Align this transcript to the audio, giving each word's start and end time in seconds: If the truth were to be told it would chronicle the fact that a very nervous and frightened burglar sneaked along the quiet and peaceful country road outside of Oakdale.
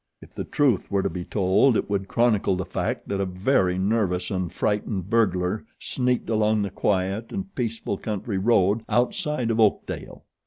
If 0.19 0.31
the 0.31 0.45
truth 0.45 0.89
were 0.89 1.03
to 1.03 1.11
be 1.11 1.23
told 1.23 1.77
it 1.77 1.87
would 1.87 2.07
chronicle 2.07 2.55
the 2.55 2.65
fact 2.65 3.07
that 3.07 3.21
a 3.21 3.25
very 3.27 3.77
nervous 3.77 4.31
and 4.31 4.51
frightened 4.51 5.11
burglar 5.11 5.63
sneaked 5.77 6.27
along 6.27 6.63
the 6.63 6.71
quiet 6.71 7.31
and 7.31 7.53
peaceful 7.53 7.99
country 7.99 8.39
road 8.39 8.83
outside 8.89 9.51
of 9.51 9.59
Oakdale. 9.59 10.23